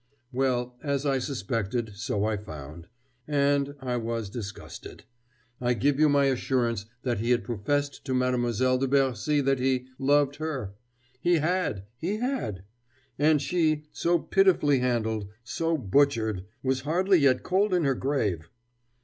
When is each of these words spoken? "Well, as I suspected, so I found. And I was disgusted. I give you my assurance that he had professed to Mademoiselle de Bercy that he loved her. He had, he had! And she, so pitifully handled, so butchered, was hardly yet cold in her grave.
"Well, 0.31 0.79
as 0.81 1.05
I 1.05 1.19
suspected, 1.19 1.91
so 1.93 2.25
I 2.25 2.35
found. 2.35 2.87
And 3.27 3.75
I 3.79 3.97
was 3.97 4.31
disgusted. 4.31 5.03
I 5.61 5.75
give 5.75 5.99
you 5.99 6.09
my 6.09 6.25
assurance 6.25 6.87
that 7.03 7.19
he 7.19 7.29
had 7.29 7.43
professed 7.43 8.03
to 8.05 8.15
Mademoiselle 8.15 8.79
de 8.79 8.87
Bercy 8.87 9.41
that 9.41 9.59
he 9.59 9.85
loved 9.99 10.37
her. 10.37 10.73
He 11.19 11.35
had, 11.35 11.83
he 11.97 12.15
had! 12.15 12.63
And 13.19 13.39
she, 13.43 13.83
so 13.91 14.17
pitifully 14.17 14.79
handled, 14.79 15.27
so 15.43 15.77
butchered, 15.77 16.45
was 16.63 16.81
hardly 16.81 17.19
yet 17.19 17.43
cold 17.43 17.71
in 17.71 17.83
her 17.83 17.93
grave. 17.93 18.49